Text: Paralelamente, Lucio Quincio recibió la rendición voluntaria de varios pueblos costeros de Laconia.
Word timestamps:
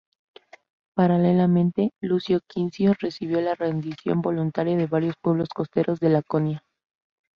Paralelamente, 0.95 1.91
Lucio 2.01 2.39
Quincio 2.47 2.95
recibió 2.99 3.39
la 3.39 3.53
rendición 3.53 4.23
voluntaria 4.23 4.75
de 4.75 4.87
varios 4.87 5.13
pueblos 5.21 5.49
costeros 5.49 5.99
de 5.99 6.09
Laconia. 6.09 6.63